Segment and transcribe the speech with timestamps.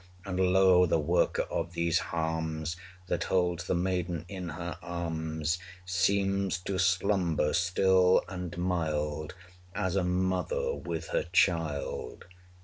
[0.25, 0.87] And lo!
[0.87, 7.53] the worker of these harms, That holds the maiden in her arms, Seems to slumber
[7.53, 9.35] still and mild,
[9.73, 12.25] 300 As a mother with her child.